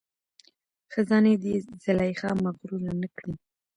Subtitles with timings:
[0.91, 1.53] خزانې دي
[1.83, 3.33] زلیخا مغروره نه کړي